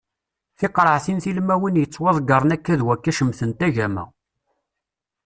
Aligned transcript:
Tiqreɛtin 0.59 1.19
tilmawin 1.23 1.79
yettwadeggren 1.81 2.53
akka 2.55 2.73
d 2.79 2.81
wakka 2.85 3.11
cemtent 3.17 3.61
agama. 3.67 4.03